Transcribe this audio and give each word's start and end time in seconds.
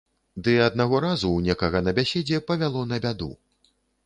Ды 0.45 0.53
аднаго 0.67 1.01
разу 1.05 1.27
ў 1.33 1.39
некага 1.49 1.83
на 1.89 1.93
бяседзе 2.01 2.41
павяло 2.49 2.81
на 2.95 3.01
бяду. 3.05 3.31